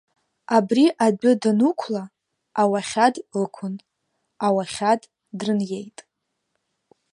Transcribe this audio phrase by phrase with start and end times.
[0.55, 2.03] Абри адәы даннықәла,
[2.61, 3.75] ауахьад ықәын,
[4.45, 5.01] ауахьад
[5.37, 5.97] дрыниеит.